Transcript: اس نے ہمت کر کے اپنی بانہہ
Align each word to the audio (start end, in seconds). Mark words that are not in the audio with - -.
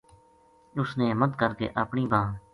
اس 0.81 0.89
نے 0.97 1.11
ہمت 1.11 1.37
کر 1.39 1.53
کے 1.59 1.69
اپنی 1.83 2.07
بانہہ 2.13 2.37